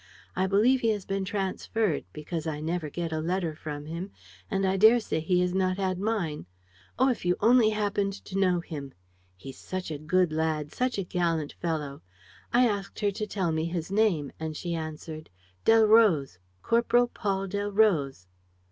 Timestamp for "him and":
3.85-4.65